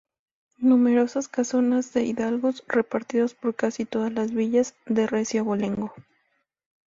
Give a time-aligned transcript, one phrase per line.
[0.57, 5.93] Numerosas casonas de hidalgos repartidos por casi todas las villas, de recio abolengo.